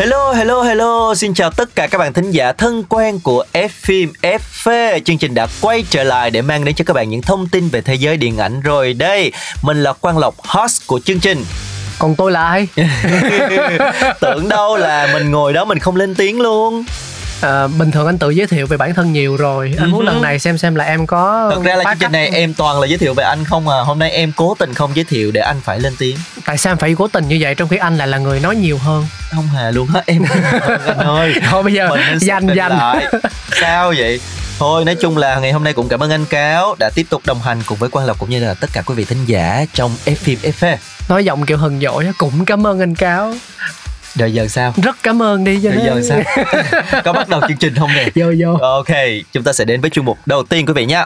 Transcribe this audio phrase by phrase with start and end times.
[0.00, 1.14] Hello, hello, hello.
[1.14, 5.00] Xin chào tất cả các bạn thính giả thân quen của F phim FV.
[5.04, 7.68] Chương trình đã quay trở lại để mang đến cho các bạn những thông tin
[7.68, 9.32] về thế giới điện ảnh rồi đây.
[9.62, 11.44] Mình là Quang Lộc, host của chương trình.
[11.98, 12.68] còn tôi là ai
[14.20, 16.84] Tưởng đâu là mình ngồi đó mình không lên tiếng luôn.
[17.40, 20.12] À, bình thường anh tự giới thiệu về bản thân nhiều rồi anh muốn Ừ.
[20.12, 22.80] lần này xem xem là em có Thật ra là chương trình này em toàn
[22.80, 23.76] là giới thiệu về anh không à.
[23.80, 26.16] Hôm nay em cố tình không giới thiệu để anh phải lên tiếng.
[26.44, 28.56] tại sao em phải cố tình như vậy trong khi anh lại là người nói
[28.56, 30.22] nhiều hơn Không hề luôn á em.
[30.86, 31.34] anh ơi.
[31.50, 31.88] thôi bây giờ
[32.20, 33.06] danh danh lại.
[33.60, 34.20] Sao vậy?
[34.58, 37.22] Thôi nói chung là ngày hôm nay cũng cảm ơn anh Cáo đã tiếp tục
[37.26, 39.64] đồng hành cùng với Quang Lộc cũng như là tất cả quý vị thính giả
[39.74, 40.76] trong F phim FV.
[41.08, 43.34] nói giọng kiểu hừng dội á, cũng cảm ơn anh cáo
[44.14, 44.74] Đời giờ sao?
[44.82, 46.22] rất cảm ơn đi cho giờ sao?
[47.04, 48.08] Có bắt đầu chương trình không nè?
[48.14, 48.96] vô vô Ok,
[49.32, 51.04] chúng ta sẽ đến với chuyên mục đầu tiên quý vị nhé.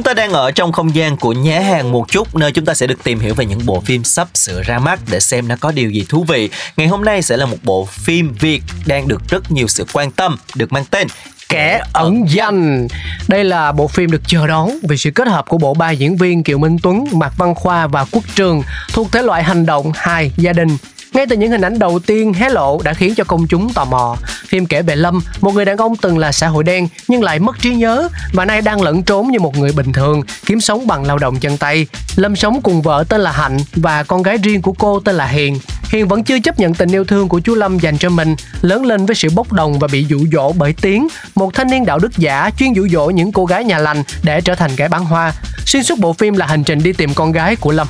[0.00, 2.74] Chúng ta đang ở trong không gian của nhá hàng một chút nơi chúng ta
[2.74, 5.56] sẽ được tìm hiểu về những bộ phim sắp sửa ra mắt để xem nó
[5.60, 6.50] có điều gì thú vị.
[6.76, 10.10] Ngày hôm nay sẽ là một bộ phim Việt đang được rất nhiều sự quan
[10.10, 11.06] tâm, được mang tên
[11.48, 12.88] kẻ ẩn danh
[13.28, 16.16] đây là bộ phim được chờ đón vì sự kết hợp của bộ ba diễn
[16.16, 18.62] viên Kiều Minh Tuấn, Mạc Văn Khoa và Quốc Trường
[18.92, 20.76] thuộc thể loại hành động hài gia đình
[21.12, 23.84] ngay từ những hình ảnh đầu tiên hé lộ đã khiến cho công chúng tò
[23.84, 24.16] mò.
[24.46, 27.38] Phim kể về Lâm, một người đàn ông từng là xã hội đen nhưng lại
[27.38, 30.86] mất trí nhớ và nay đang lẫn trốn như một người bình thường, kiếm sống
[30.86, 31.86] bằng lao động chân tay.
[32.16, 35.26] Lâm sống cùng vợ tên là Hạnh và con gái riêng của cô tên là
[35.26, 35.58] Hiền.
[35.92, 38.86] Hiền vẫn chưa chấp nhận tình yêu thương của chú Lâm dành cho mình, lớn
[38.86, 41.98] lên với sự bốc đồng và bị dụ dỗ bởi Tiến, một thanh niên đạo
[41.98, 45.04] đức giả chuyên dụ dỗ những cô gái nhà lành để trở thành kẻ bán
[45.04, 45.32] hoa.
[45.70, 47.86] Xuyên suốt bộ phim là hành trình đi tìm con gái của Lâm.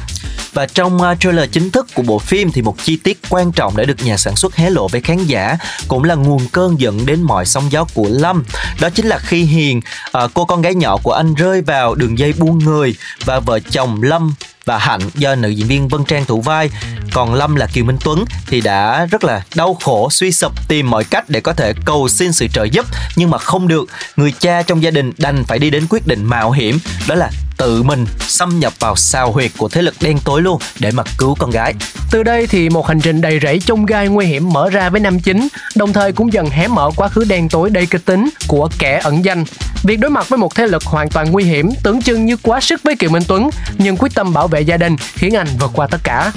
[0.52, 3.76] Và trong uh, trailer chính thức của bộ phim thì một chi tiết quan trọng
[3.76, 5.56] đã được nhà sản xuất hé lộ với khán giả
[5.88, 8.44] cũng là nguồn cơn dẫn đến mọi sóng gió của Lâm.
[8.80, 9.80] Đó chính là khi Hiền,
[10.24, 13.60] uh, cô con gái nhỏ của anh rơi vào đường dây buôn người và vợ
[13.60, 16.70] chồng Lâm và Hạnh do nữ diễn viên Vân Trang thủ vai
[17.12, 20.90] còn Lâm là Kiều Minh Tuấn thì đã rất là đau khổ suy sụp tìm
[20.90, 22.86] mọi cách để có thể cầu xin sự trợ giúp
[23.16, 26.24] nhưng mà không được người cha trong gia đình đành phải đi đến quyết định
[26.24, 27.30] mạo hiểm đó là
[27.60, 31.02] tự mình xâm nhập vào sao huyệt của thế lực đen tối luôn để mà
[31.18, 31.74] cứu con gái
[32.10, 35.00] Từ đây thì một hành trình đầy rẫy chông gai nguy hiểm mở ra với
[35.00, 38.30] nam chính, đồng thời cũng dần hé mở quá khứ đen tối đầy kịch tính
[38.48, 39.44] của kẻ ẩn danh.
[39.82, 42.60] Việc đối mặt với một thế lực hoàn toàn nguy hiểm tưởng chừng như quá
[42.60, 45.70] sức với Kiều Minh Tuấn, nhưng quyết tâm bảo vệ gia đình khiến anh vượt
[45.74, 46.32] qua tất cả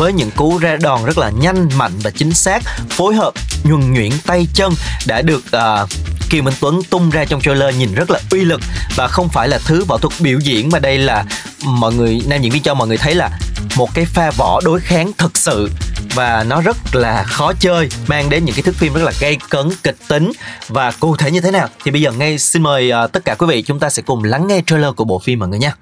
[0.00, 3.32] với những cú ra đòn rất là nhanh mạnh và chính xác phối hợp
[3.64, 4.72] nhuần nhuyễn tay chân
[5.06, 5.88] đã được à, uh,
[6.30, 8.60] Kiều Minh Tuấn tung ra trong trailer nhìn rất là uy lực.
[8.96, 11.24] Và không phải là thứ võ thuật biểu diễn mà đây là
[11.64, 13.30] mọi người nam diễn viên cho mọi người thấy là
[13.76, 15.70] một cái pha võ đối kháng thực sự.
[16.14, 19.38] Và nó rất là khó chơi mang đến những cái thước phim rất là gây
[19.48, 20.32] cấn kịch tính.
[20.68, 21.68] Và cụ thể như thế nào?
[21.84, 24.24] Thì bây giờ ngay xin mời uh, tất cả quý vị chúng ta sẽ cùng
[24.24, 25.74] lắng nghe trailer của bộ phim mọi người nha.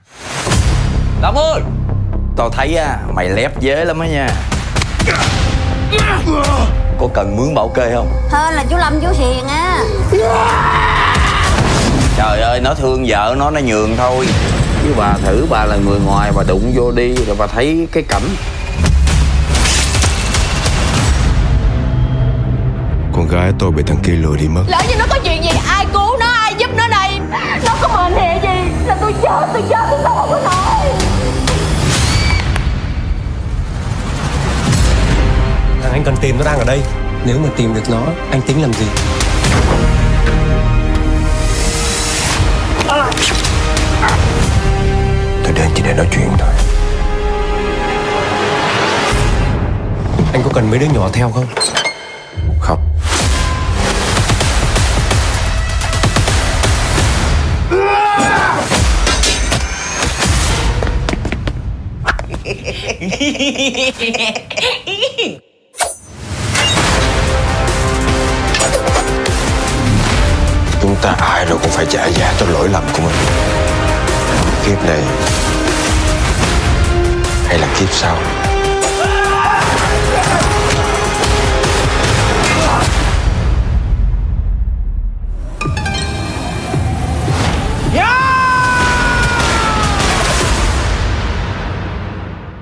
[1.22, 1.60] Lâm ơi
[2.38, 4.28] Tao thấy á Mày lép dế lắm á nha.
[6.99, 8.12] Có cần mướn bảo kê không?
[8.31, 9.84] Hơn là chú Lâm chú Hiền á.
[12.16, 14.27] Trời ơi nó thương vợ nó nó nhường thôi.
[14.82, 18.03] Chứ bà thử bà là người ngoài Bà đụng vô đi rồi bà thấy cái
[18.09, 18.28] cảnh.
[23.12, 24.62] Con gái tôi bị thằng kia lừa đi mất.
[24.66, 25.16] Lỡ như nó có
[36.68, 36.82] đây.
[37.26, 38.86] Nếu mà tìm được nó Anh tính làm gì?
[45.44, 46.48] Tôi đến chỉ để nói chuyện thôi.
[50.32, 51.47] Anh có cần mấy đứa nhỏ theo không?
[52.60, 52.78] Không.
[65.21, 65.38] Chúng
[71.03, 73.15] ta ai rồi cũng phải trả giá cho lỗi lầm của mình.
[74.66, 75.03] Kiếp này
[77.47, 78.16] Hay là kiếp sau?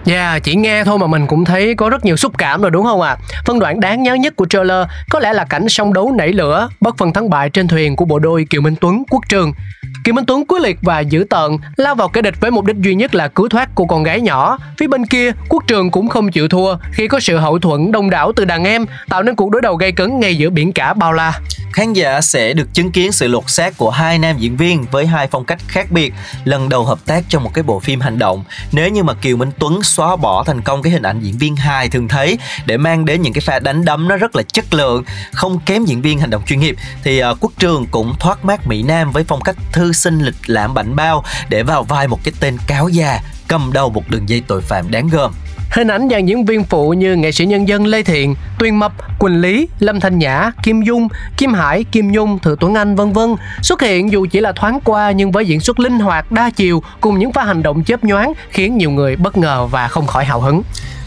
[0.07, 2.85] Yeah, chỉ nghe thôi mà mình cũng thấy có rất nhiều xúc cảm rồi đúng
[2.85, 3.11] không ạ?
[3.11, 3.17] À?
[3.45, 6.69] Phân đoạn đáng nhớ nhất của trailer có lẽ là cảnh song đấu nảy lửa,
[6.81, 9.53] bất phần thắng bại trên thuyền của bộ đôi Kiều Minh Tuấn, Quốc Trường.
[10.07, 12.77] Kiều Minh Tuấn quyết liệt và dữ tợn lao vào kẻ địch với mục đích
[12.77, 14.59] duy nhất là cứu thoát cô con gái nhỏ.
[14.79, 18.11] Phía bên kia, Quốc Trường cũng không chịu thua khi có sự hậu thuẫn đông
[18.11, 20.95] đảo từ đàn em, tạo nên cuộc đối đầu gay cấn ngay giữa biển cả
[20.95, 21.41] bao la.
[21.73, 25.07] Khán giả sẽ được chứng kiến sự lột xác của hai nam diễn viên với
[25.07, 26.15] hai phong cách khác biệt
[26.45, 28.45] lần đầu hợp tác trong một cái bộ phim hành động.
[28.73, 31.57] Nếu như mà Kiều Minh Tuấn xóa bỏ thành công cái hình ảnh diễn viên
[31.57, 34.75] hài thường thấy để mang đến những cái pha đánh đấm nó rất là chất
[34.75, 38.45] lượng, không kém diễn viên hành động chuyên nghiệp thì uh, Quốc Trường cũng thoát
[38.45, 42.09] mát Mỹ Nam với phong cách thư sinh lịch lãm bảnh bao để vào vai
[42.09, 45.33] một cái tên cáo già cầm đầu một đường dây tội phạm đáng gờm.
[45.71, 48.93] Hình ảnh dàn diễn viên phụ như nghệ sĩ nhân dân Lê Thiện, Tuyên Mập,
[49.19, 53.13] Quỳnh Lý, Lâm Thanh Nhã, Kim Dung, Kim Hải, Kim Nhung, Thừa Tuấn Anh vân
[53.13, 56.51] vân xuất hiện dù chỉ là thoáng qua nhưng với diễn xuất linh hoạt đa
[56.51, 60.07] chiều cùng những pha hành động chớp nhoáng khiến nhiều người bất ngờ và không
[60.07, 60.63] khỏi hào hứng.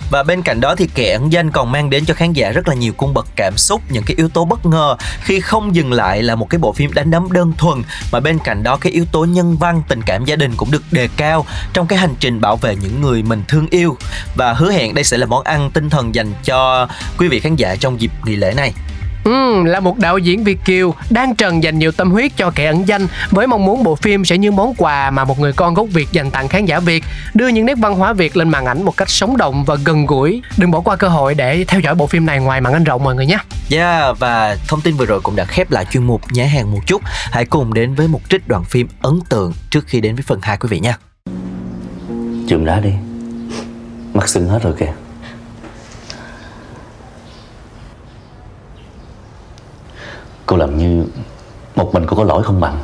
[0.09, 2.67] Và bên cạnh đó thì kẻ ẩn danh còn mang đến cho khán giả rất
[2.67, 5.93] là nhiều cung bậc cảm xúc, những cái yếu tố bất ngờ khi không dừng
[5.93, 8.91] lại là một cái bộ phim đánh đấm đơn thuần mà bên cạnh đó cái
[8.91, 12.15] yếu tố nhân văn, tình cảm gia đình cũng được đề cao trong cái hành
[12.19, 13.97] trình bảo vệ những người mình thương yêu
[14.35, 17.55] và hứa hẹn đây sẽ là món ăn tinh thần dành cho quý vị khán
[17.55, 18.73] giả trong dịp nghỉ lễ này.
[19.23, 22.65] Ừ, là một đạo diễn Việt Kiều đang trần dành nhiều tâm huyết cho kẻ
[22.65, 25.73] ẩn danh với mong muốn bộ phim sẽ như món quà mà một người con
[25.73, 28.65] gốc Việt dành tặng khán giả Việt, đưa những nét văn hóa Việt lên màn
[28.65, 30.41] ảnh một cách sống động và gần gũi.
[30.57, 33.03] Đừng bỏ qua cơ hội để theo dõi bộ phim này ngoài màn ảnh rộng
[33.03, 33.37] mọi người nhé.
[33.71, 36.79] Yeah, và thông tin vừa rồi cũng đã khép lại chuyên mục nhá hàng một
[36.85, 37.01] chút.
[37.31, 40.39] Hãy cùng đến với một trích đoạn phim ấn tượng trước khi đến với phần
[40.41, 40.97] 2 quý vị nha.
[42.47, 42.91] Chùm đá đi.
[44.13, 44.93] Mắt sưng hết rồi kìa.
[50.49, 51.05] Cô làm như
[51.75, 52.77] một mình cô có lỗi không bằng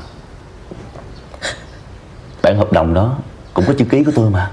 [2.41, 3.15] Bản hợp đồng đó
[3.53, 4.51] cũng có chữ ký của tôi mà.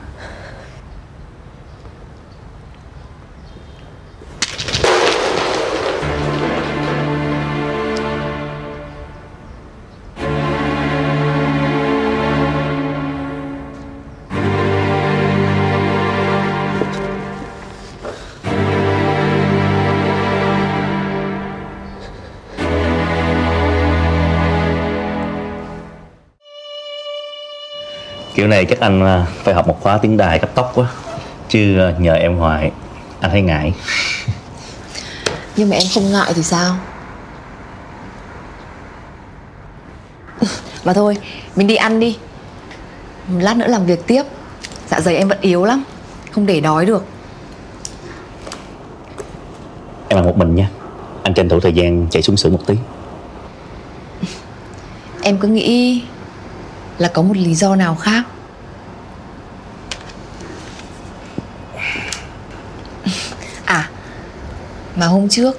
[28.43, 30.87] Kiểu này chắc anh à, phải học một khóa tiếng đài cấp tốc quá
[31.49, 32.73] Chứ à, nhờ em hoài
[33.21, 33.75] anh thấy ngại.
[35.57, 36.77] Nhưng mà em không ngại thì sao?
[40.85, 41.17] Mà thôi
[41.57, 42.19] mình đi ăn đi.
[43.39, 44.23] Lát nữa làm việc tiếp.
[44.91, 45.83] Dạ dày em vẫn yếu lắm
[46.31, 47.05] Không để đói được.
[50.09, 50.69] Em ăn một mình nha.
[51.23, 52.75] Anh tranh thủ thời gian chạy xuống xưởng một tí.
[55.23, 56.03] Em cứ nghĩ
[56.99, 58.23] là có một lý do nào khác
[63.65, 63.91] à
[64.97, 65.59] mà hôm trước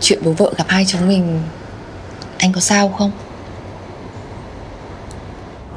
[0.00, 1.42] chuyện bố vợ gặp hai chúng mình
[2.38, 3.10] anh có sao không?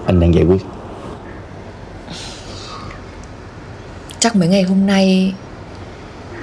[0.06, 0.62] Anh đang giải quyết.
[4.20, 5.34] Chắc mấy ngày hôm nay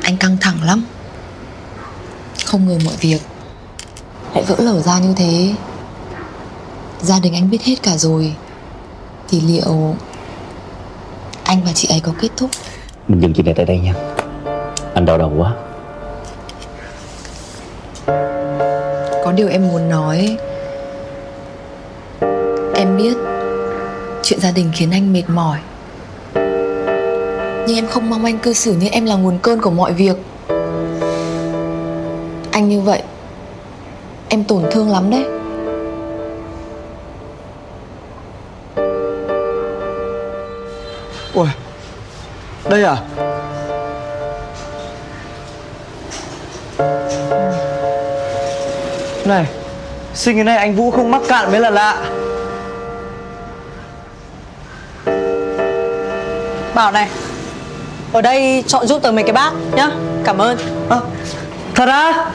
[0.03, 0.85] anh căng thẳng lắm.
[2.47, 3.21] Không ngờ mọi việc
[4.35, 5.55] lại vỡ lở ra như thế.
[7.01, 8.35] Gia đình anh biết hết cả rồi.
[9.29, 9.97] Thì liệu
[11.45, 12.51] anh và chị ấy có kết thúc?
[13.09, 13.95] Mình dừng chuyện này tại đây nha.
[14.95, 15.55] Anh đau đầu quá
[19.25, 20.37] có điều em muốn nói.
[22.75, 23.15] Em biết
[24.23, 25.59] chuyện gia đình khiến anh mệt mỏi.
[27.67, 30.17] Nhưng em không mong anh cư xử như em là nguồn cơn của mọi việc.
[32.51, 33.03] Anh như vậy,
[34.29, 35.25] em tổn thương lắm đấy.
[41.35, 41.49] Ôi,
[42.71, 42.97] Đây à?
[49.25, 49.47] Này
[50.15, 51.97] Sinh cái này anh Vũ không mắc cạn mới là lạ.
[56.75, 57.09] Bảo này
[58.13, 59.91] Ở đây chọn giúp tớ mấy cái bát nhá.
[60.25, 60.59] Cảm ơn.
[60.89, 61.01] À,
[61.75, 62.31] Thật á?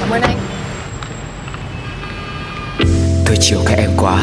[0.00, 0.38] Cảm ơn anh.
[3.26, 4.18] Tôi chiều các em quá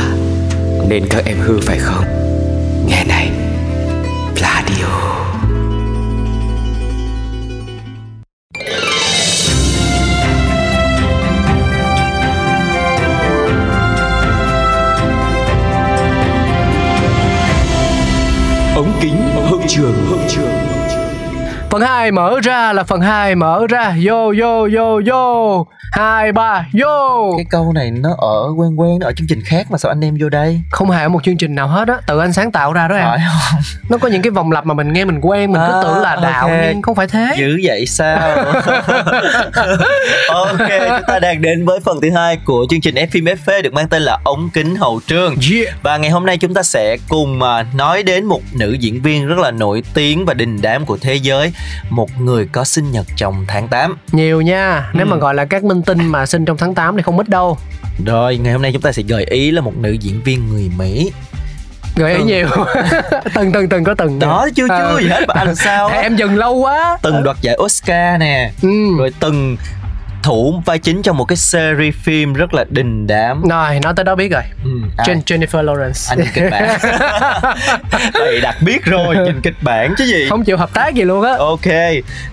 [0.87, 2.05] Nên các em hư phải không?
[2.87, 3.16] Nghe này
[21.77, 23.95] Phần 2 mở ra là phần 2 mở ra.
[24.09, 25.63] Yo yo yo yo
[25.97, 29.77] hai ba yo Cái câu này nó ở quen quen Ở chương trình khác mà
[29.77, 30.61] sao anh đem vô đây?
[30.71, 32.95] Không hề ở một chương trình nào hết á Tự anh sáng tạo ra đó
[32.95, 33.05] em.
[33.05, 33.61] Phải không?
[33.89, 35.97] Nó có những cái vòng lặp mà mình nghe mình quen Mình cứ À, tưởng
[36.01, 36.57] là đạo ok.
[36.67, 37.35] nhưng không phải thế.
[37.37, 38.35] Dữ vậy sao?
[40.33, 43.61] Ok chúng ta đang đến với phần thứ hai Của chương trình F phim FV
[43.61, 45.35] Được mang tên là ống kính hậu trường.
[45.53, 45.75] Yeah.
[45.83, 49.27] Và ngày hôm nay chúng ta sẽ cùng à, nói đến một nữ diễn viên
[49.27, 51.53] rất là nổi tiếng và đình đám của thế giới
[51.89, 55.09] Một người có sinh nhật trong tháng 8 Nhiều nha Nếu Ừ.
[55.09, 57.57] mà gọi là các minh tinh mà sinh trong tháng 8 thì không ít đâu
[58.05, 60.71] Rồi ngày hôm nay chúng ta sẽ gợi ý là một nữ diễn viên người
[60.77, 61.11] Mỹ
[61.95, 62.25] Gợi ý Ừ.
[62.25, 62.47] nhiều
[63.35, 64.99] Từng từng từng có từng Đó chưa chưa Ờ.
[65.01, 65.97] gì hết mà anh sao á.
[66.01, 68.69] Em dừng lâu quá Từng đoạt giải Oscar nè ừ.
[68.97, 69.57] Rồi từng
[70.23, 73.41] thủ vai chính trong một cái series phim rất là đình đám.
[73.49, 74.41] Rồi nói tới đó biết rồi.
[74.63, 76.09] Ừ, Jen- Jennifer Lawrence.
[76.09, 76.77] Anh nhìn kịch bản.
[78.13, 80.25] Vậy đặt biết rồi nhìn kịch bản chứ gì.
[80.29, 81.33] Không chịu hợp tác gì luôn á.
[81.39, 81.65] Ok,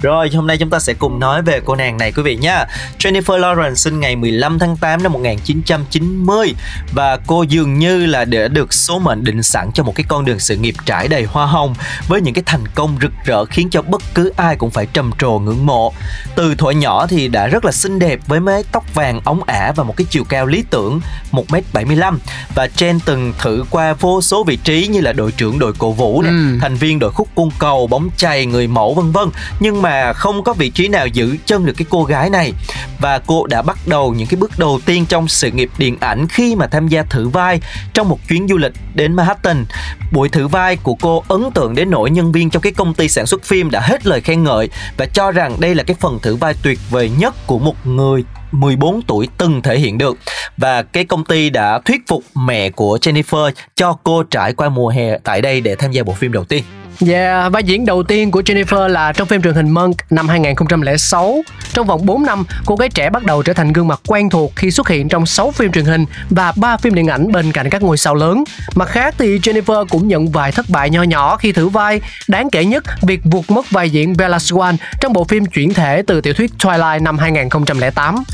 [0.02, 2.64] rồi hôm nay chúng ta sẽ cùng nói về cô nàng này quý vị nha.
[2.98, 6.54] Jennifer Lawrence sinh ngày 15 tháng 8 năm 1990
[6.92, 10.24] Và cô dường như là đã được số mệnh định sẵn cho một cái con
[10.24, 11.74] đường sự nghiệp trải đầy hoa hồng
[12.08, 15.10] Với những cái thành công rực rỡ khiến cho bất cứ ai cũng phải trầm
[15.18, 15.92] trồ ngưỡng mộ.
[16.34, 19.72] Từ thuở nhỏ thì đã rất là xinh đẹp với mái tóc vàng ống ả
[19.76, 21.00] và một cái chiều cao lý tưởng
[21.32, 22.18] 1m75
[22.54, 25.92] Và Jen từng thử qua vô số vị trí như là đội trưởng đội cổ
[25.92, 26.58] vũ nè, Ừ.
[26.60, 29.28] thành viên đội khúc cung cầu, bóng chày, người mẫu vân vân.
[29.60, 32.52] Nhưng mà không có vị trí nào giữ chân được cái cô gái này.
[33.00, 36.28] Và cô đã bắt đầu những cái bước đầu tiên trong sự nghiệp điện ảnh
[36.28, 37.60] khi mà tham gia thử vai
[37.94, 39.64] trong một chuyến du lịch đến Manhattan.
[40.12, 43.08] Buổi thử vai của cô ấn tượng đến nỗi nhân viên trong cái công ty
[43.08, 46.18] sản xuất phim đã hết lời khen ngợi và cho rằng đây là cái phần
[46.22, 50.18] thử vai tuyệt vời nhất của một người 14 tuổi từng thể hiện được
[50.56, 54.88] và cái công ty đã thuyết phục mẹ của Jennifer cho cô trải qua mùa
[54.88, 56.64] hè tại đây để tham gia bộ phim đầu tiên.
[57.00, 61.42] Yeah, vai diễn đầu tiên của Jennifer là trong phim truyền hình Monk năm 2006.
[61.72, 64.52] Trong vòng 4 năm, cô gái trẻ bắt đầu trở thành gương mặt quen thuộc
[64.56, 67.70] khi xuất hiện trong 6 phim truyền hình và 3 phim điện ảnh bên cạnh
[67.70, 68.44] các ngôi sao lớn.
[68.74, 72.00] Mặt khác thì Jennifer cũng nhận vài thất bại nho nhỏ khi thử vai.
[72.28, 76.02] Đáng kể nhất, việc vụt mất vai diễn Bella Swan trong bộ phim chuyển thể
[76.06, 78.24] từ tiểu thuyết Twilight năm 2008.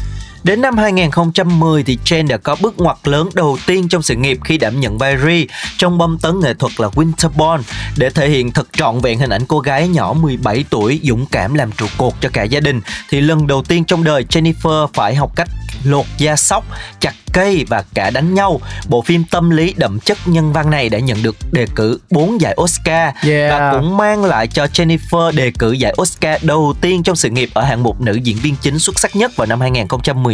[0.45, 4.39] Đến năm 2010 thì Jen đã có bước ngoặt lớn đầu tiên trong sự nghiệp
[4.45, 5.45] khi đảm nhận vai Ree
[5.79, 7.63] trong bom tấn nghệ thuật là Winterborn
[7.97, 11.55] để thể hiện thật trọn vẹn hình ảnh cô gái nhỏ 17 tuổi dũng cảm
[11.55, 12.81] làm trụ cột cho cả gia đình
[13.11, 15.49] thì lần đầu tiên trong đời Jennifer phải học cách
[15.85, 16.65] lột da sóc,
[17.01, 18.61] chặt cây và cả đánh nhau.
[18.89, 22.41] Bộ phim tâm lý đậm chất nhân văn này đã nhận được đề cử 4
[22.41, 23.51] giải Oscar Yeah.
[23.53, 27.51] và cũng mang lại cho Jennifer đề cử giải Oscar đầu tiên trong sự nghiệp
[27.55, 29.61] ở hạng mục nữ diễn viên chính xuất sắc nhất vào năm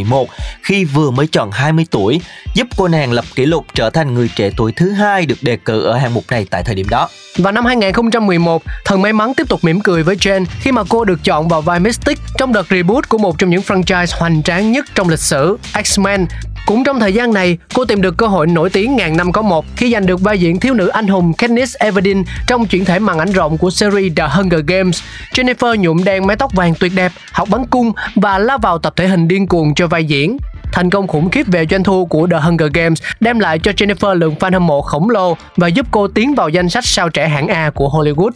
[0.05, 0.29] 2011
[0.63, 2.21] khi vừa mới tròn 20 tuổi,
[2.55, 5.57] giúp cô nàng lập kỷ lục trở thành người trẻ tuổi thứ hai được đề
[5.57, 7.09] cử ở hạng mục này tại thời điểm đó.
[7.37, 11.05] Vào năm 2011, thần may mắn tiếp tục mỉm cười với Jen khi mà cô
[11.05, 14.73] được chọn vào vai Mystic trong đợt reboot của một trong những franchise hoành tráng
[14.73, 16.27] nhất trong lịch sử, X-Men.
[16.67, 19.43] Cũng trong thời gian này, cô tìm được cơ hội nổi tiếng ngàn năm có
[19.43, 22.99] một khi giành được vai diễn thiếu nữ anh hùng Katniss Everdeen trong chuyển thể
[22.99, 25.03] màn ảnh rộng của series The Hunger Games.
[25.35, 28.93] Jennifer nhuộm đen mái tóc vàng tuyệt đẹp, học bắn cung và lao vào tập
[28.97, 30.37] thể hình điên cuồng cho vai diễn.
[30.73, 34.15] Thành công khủng khiếp về doanh thu của The Hunger Games đem lại cho Jennifer
[34.15, 37.29] lượng fan hâm mộ khổng lồ và giúp cô tiến vào danh sách sao trẻ
[37.29, 38.31] hạng A của Hollywood.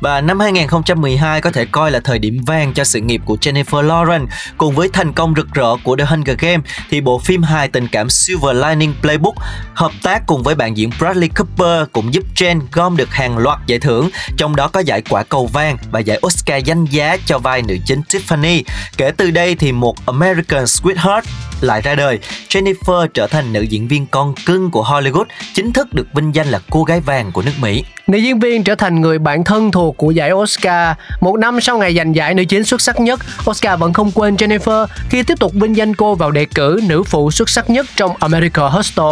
[0.00, 3.86] Và năm 2012 có thể coi là thời điểm vàng cho sự nghiệp của Jennifer
[3.86, 4.26] Lawrence
[4.58, 7.88] cùng với thành công rực rỡ của The Hunger Games thì bộ phim hài tình
[7.88, 9.34] cảm Silver Lining Playbook
[9.74, 13.58] hợp tác cùng với bạn diễn Bradley Cooper cũng giúp Jen gom được hàng loạt
[13.66, 17.38] giải thưởng, trong đó có giải quả cầu vàng và giải Oscar danh giá cho
[17.38, 18.62] vai nữ chính Tiffany.
[18.96, 21.22] Kể từ đây thì một American Sweetheart
[21.60, 22.18] lại ra đời.
[22.48, 25.24] Jennifer trở thành nữ diễn viên con cưng của Hollywood,
[25.54, 27.84] chính thức được vinh danh là cô gái vàng của nước Mỹ.
[28.06, 30.96] Nữ diễn viên trở thành người bạn thân thuộc của giải Oscar.
[31.20, 34.36] Một năm sau ngày giành giải nữ chính xuất sắc nhất, Oscar vẫn không quên
[34.36, 37.86] Jennifer khi tiếp tục vinh danh cô vào đề cử nữ phụ xuất sắc nhất
[37.96, 39.04] trong America Hustle.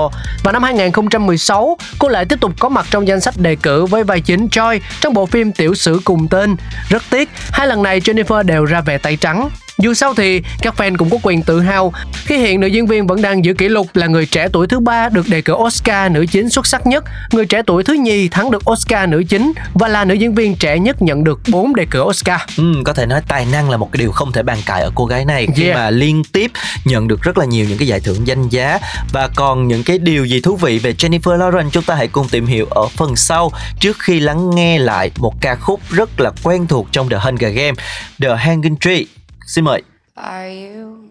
[0.45, 4.05] Và năm 2016, cô lại tiếp tục có mặt trong danh sách đề cử với
[4.05, 6.57] vai chính Joy trong bộ phim tiểu sử cùng tên.
[6.89, 9.49] Rất tiếc, hai lần này Jennifer đều ra về tay trắng.
[9.79, 13.07] Dù sao thì các fan cũng có quyền tự hào khi hiện nữ diễn viên
[13.07, 16.13] vẫn đang giữ kỷ lục là người trẻ tuổi thứ ba được đề cử Oscar
[16.13, 19.53] nữ chính xuất sắc nhất, người trẻ tuổi thứ nhì thắng được Oscar nữ chính
[19.75, 22.41] và là nữ diễn viên trẻ nhất nhận được 4 đề cử Oscar.
[22.57, 24.91] Ừ, có thể nói tài năng là một cái điều không thể bàn cãi ở
[24.95, 25.77] cô gái này khi Yeah.
[25.77, 26.51] mà liên tiếp
[26.85, 28.79] nhận được rất là nhiều những cái giải thưởng danh giá
[29.13, 32.29] và còn những cái điều gì thú vị về Jennifer Lawrence chúng ta hãy cùng
[32.29, 36.31] tìm hiểu ở phần sau trước khi lắng nghe lại một ca khúc rất là
[36.43, 37.79] quen thuộc trong The Hunger Games,
[38.23, 39.03] The Hanging Tree.
[39.49, 39.83] Xin mời.
[40.15, 41.09] Are you,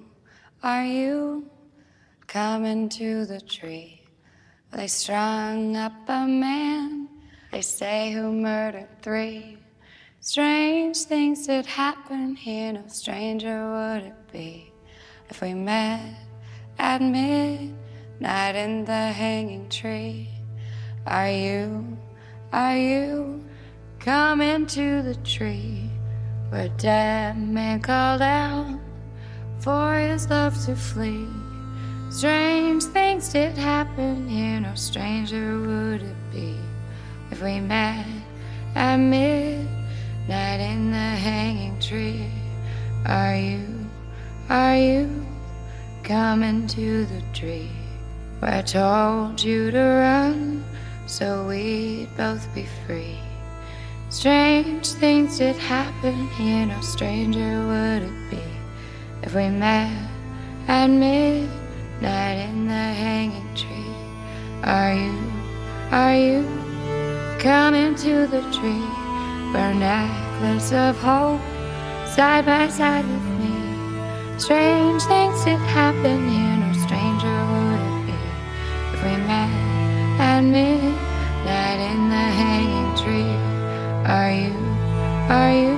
[0.61, 1.43] are you
[2.27, 4.01] coming to the tree?
[4.71, 7.07] They strung up a man,
[7.51, 9.57] they say who murdered three.
[10.21, 14.71] Strange things did happen here, no stranger would it be
[15.31, 16.01] if we met
[16.77, 20.29] at midnight in the hanging tree.
[21.07, 21.97] Are you,
[22.53, 23.43] are you
[23.99, 25.89] coming to the tree
[26.49, 28.79] where dead man called out
[29.59, 31.27] for his love to flee?
[32.09, 36.57] Strange things did happen here, no stranger would it be
[37.31, 38.05] if we met
[38.75, 42.31] at midnight in the hanging tree.
[43.05, 43.67] Are you,
[44.49, 45.25] are you
[46.03, 47.71] coming to the tree
[48.39, 50.63] where I told you to run
[51.07, 53.19] so we'd both be free?
[54.17, 58.41] Strange things did happen here, no stranger would it be
[59.21, 60.09] if we met
[60.67, 63.93] at midnight in the hanging tree.
[64.63, 65.13] Are you,
[65.91, 66.41] are you
[67.37, 68.89] coming to the tree
[69.53, 71.39] a necklace of hope
[72.07, 74.39] side by side with me?
[74.39, 78.17] Strange things did happen here, no stranger would it be
[78.93, 82.86] if we met at midnight in the hanging.
[84.07, 84.53] Are you,
[85.27, 85.75] are you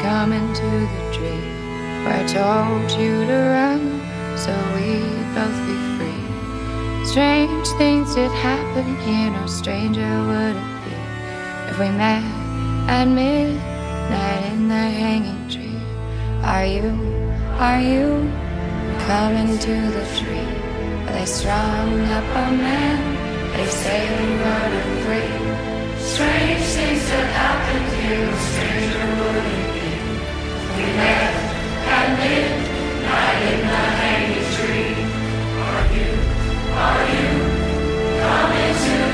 [0.00, 1.42] coming to the tree
[2.04, 3.82] where I told you to run
[4.38, 7.04] so we'd both be free?
[7.04, 10.94] Strange things did happen here, no stranger would it be
[11.68, 12.22] if we met
[12.88, 15.82] at midnight in the hanging tree.
[16.44, 16.94] Are you,
[17.58, 18.30] are you
[19.08, 20.46] coming to the tree
[21.06, 25.41] where they strung up a man, they say we running free?
[26.12, 30.84] Strange things that happened here, stranger would we
[32.20, 33.80] midnight in the
[34.52, 34.92] tree.
[35.66, 36.08] Are you,
[36.76, 37.28] are you
[38.20, 39.11] coming to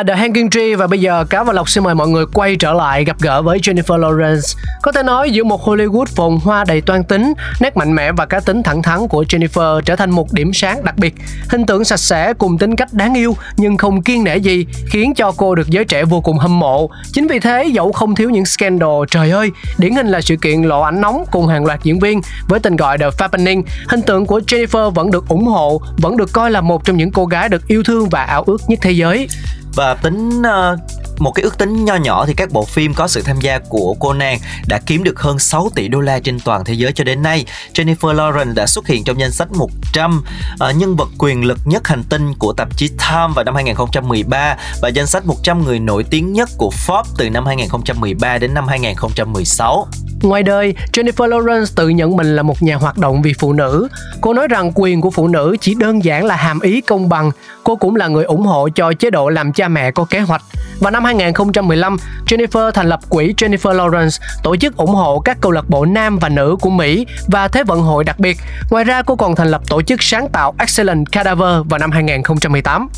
[0.00, 2.56] là The Hanging Tree và bây giờ cá và Lộc xin mời mọi người quay
[2.56, 4.58] trở lại gặp gỡ với Jennifer Lawrence.
[4.82, 8.26] Có thể nói giữa một Hollywood phồn hoa đầy toan tính, nét mạnh mẽ và
[8.26, 11.14] cá tính thẳng thắn của Jennifer trở thành một điểm sáng đặc biệt.
[11.48, 15.14] Hình tượng sạch sẽ cùng tính cách đáng yêu nhưng không kiên nể gì khiến
[15.14, 16.90] cho cô được giới trẻ vô cùng hâm mộ.
[17.12, 20.62] Chính vì thế dẫu không thiếu những scandal, trời ơi, điển hình là sự kiện
[20.62, 24.26] lộ ảnh nóng cùng hàng loạt diễn viên với tên gọi The Fappening, hình tượng
[24.26, 27.48] của Jennifer vẫn được ủng hộ, vẫn được coi là một trong những cô gái
[27.48, 29.28] được yêu thương và ao ước nhất thế giới
[29.74, 30.80] và tính uh,
[31.20, 33.94] một cái ước tính nho nhỏ thì các bộ phim có sự tham gia của
[34.00, 37.04] cô nàng đã kiếm được hơn 6 tỷ đô la trên toàn thế giới cho
[37.04, 37.44] đến nay.
[37.74, 40.24] Jennifer Lawrence đã xuất hiện trong danh sách 100 uh,
[40.58, 44.56] ờ, nhân vật quyền lực nhất hành tinh của tạp chí Time vào năm 2013
[44.82, 48.68] và danh sách 100 người nổi tiếng nhất của Forbes từ năm 2013 đến năm
[48.68, 49.88] 2016.
[50.22, 53.88] Ngoài đời, Jennifer Lawrence tự nhận mình là một nhà hoạt động vì phụ nữ.
[54.20, 57.30] Cô nói rằng quyền của phụ nữ chỉ đơn giản là hàm ý công bằng.
[57.64, 60.42] Cô cũng là người ủng hộ cho chế độ làm cha mẹ có kế hoạch.
[60.80, 65.52] và năm 2015, Jennifer thành lập quỹ Jennifer Lawrence, tổ chức ủng hộ các câu
[65.52, 68.36] lạc bộ nam và nữ của Mỹ và Thế vận hội đặc biệt.
[68.70, 72.88] Ngoài ra, cô còn thành lập tổ chức sáng tạo Excellent Cadaver vào năm 2018.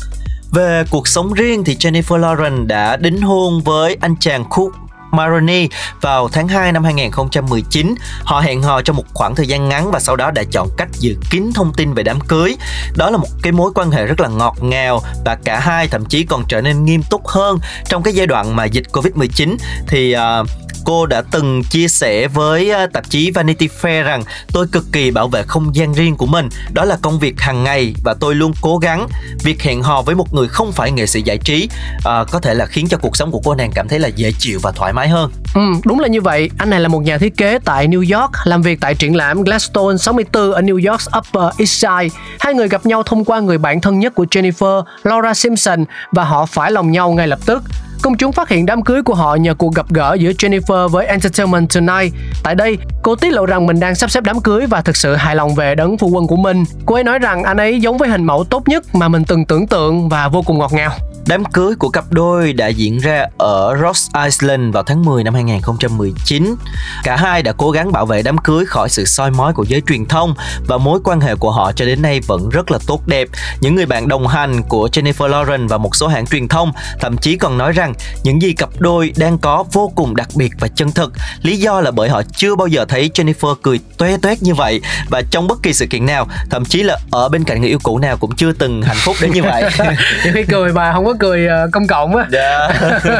[0.51, 4.71] Về cuộc sống riêng thì Jennifer Lawrence đã đính hôn với anh chàng Cook
[5.13, 5.69] Maroney
[6.01, 7.95] vào tháng 2 năm 2019.
[8.23, 10.89] Họ hẹn hò trong một khoảng thời gian ngắn và sau đó đã chọn cách
[10.99, 12.55] giữ kín thông tin về đám cưới.
[12.97, 16.05] Đó là một cái mối quan hệ rất là ngọt ngào và cả hai thậm
[16.05, 19.55] chí còn trở nên nghiêm túc hơn trong cái giai đoạn mà dịch Covid-19
[19.87, 20.47] thì uh,
[20.85, 25.11] cô đã từng chia sẻ với ờ, tạp chí Vanity Fair rằng tôi cực kỳ
[25.11, 28.35] bảo vệ không gian riêng của mình, đó là công việc hàng ngày và tôi
[28.35, 29.07] luôn cố gắng.
[29.43, 31.69] Việc hẹn hò với một người không phải nghệ sĩ giải trí
[32.05, 34.31] à, có thể là khiến cho cuộc sống của cô nàng cảm thấy là dễ
[34.39, 35.31] chịu và thoải mái hơn.
[35.55, 36.49] Ừ, đúng là như vậy.
[36.57, 39.43] Anh này là một nhà thiết kế tại New York, làm việc tại triển lãm
[39.43, 42.19] Gladstone 64 ở New York Upper East Side.
[42.39, 46.23] Hai người gặp nhau thông qua người bạn thân nhất của Jennifer, Laura Simpson và
[46.23, 47.63] họ phải lòng nhau ngay lập tức.
[48.03, 51.05] Công chúng phát hiện đám cưới của họ nhờ cuộc gặp gỡ giữa Jennifer với
[51.05, 52.13] Entertainment Tonight.
[52.43, 55.15] Tại đây, cô tiết lộ rằng mình đang sắp xếp đám cưới và thực sự
[55.15, 56.63] hài lòng về đấng phu quân của mình.
[56.85, 59.45] Cô ấy nói rằng anh ấy giống với hình mẫu tốt nhất mà mình từng
[59.45, 60.91] tưởng tượng và vô cùng ngọt ngào.
[61.27, 65.33] Đám cưới của cặp đôi đã diễn ra ở Ross Island vào tháng 10 năm
[65.33, 66.55] 2019.
[67.03, 69.81] Cả hai đã cố gắng bảo vệ đám cưới khỏi sự soi mói của giới
[69.87, 70.35] truyền thông
[70.67, 73.27] và mối quan hệ của họ cho đến nay vẫn rất là tốt đẹp.
[73.61, 77.17] Những người bạn đồng hành của Jennifer Lawrence và một số hãng truyền thông thậm
[77.17, 80.67] chí còn nói rằng những gì cặp đôi đang có vô cùng đặc biệt và
[80.67, 81.13] chân thực.
[81.41, 84.81] Lý do là bởi họ chưa bao giờ thấy Jennifer cười toe toét như vậy
[85.09, 87.79] và trong bất kỳ sự kiện nào, thậm chí là ở bên cạnh người yêu
[87.83, 89.63] cũ nào cũng chưa từng hạnh phúc đến như vậy.
[90.25, 92.25] Những cái cười mà không có cười uh, công cộng á.
[92.33, 92.75] Yeah.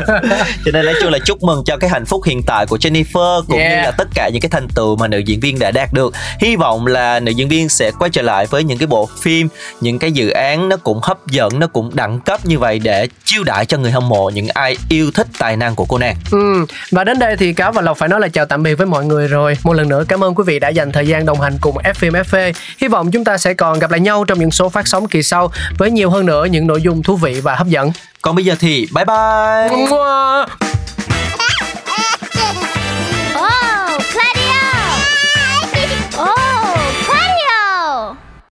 [0.66, 3.44] cho nên nói chung là chúc mừng cho cái hạnh phúc hiện tại của Jennifer
[3.48, 3.72] cũng yeah.
[3.72, 6.14] như là tất cả những cái thành tựu mà nữ diễn viên đã đạt được.
[6.40, 9.48] Hy vọng là nữ diễn viên sẽ quay trở lại với những cái bộ phim,
[9.82, 13.08] những cái dự án nó cũng hấp dẫn, nó cũng đẳng cấp như vậy để
[13.26, 16.16] chiêu đãi cho người hâm mộ những ai yêu thích tài năng của cô nàng.
[16.32, 18.88] Ừ, và đến đây thì cáo và lộc phải nói là chào tạm biệt với
[18.88, 19.58] mọi người rồi.
[19.64, 22.24] Một lần nữa cảm ơn quý vị đã dành thời gian đồng hành cùng FM
[22.24, 22.54] FV.
[22.82, 25.24] Hy vọng chúng ta sẽ còn gặp lại nhau trong những số phát sóng kỳ
[25.24, 27.83] sau với nhiều hơn nữa những nội dung thú vị và hấp dẫn.
[28.22, 29.70] Còn bây giờ thì bye bye.